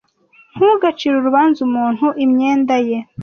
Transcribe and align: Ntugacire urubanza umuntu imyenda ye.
Ntugacire 0.55 1.15
urubanza 1.17 1.59
umuntu 1.67 2.05
imyenda 2.25 2.75
ye. 2.87 2.97